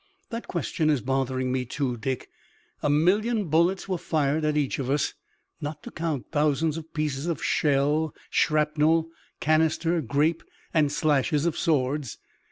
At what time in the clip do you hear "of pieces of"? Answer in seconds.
6.75-7.43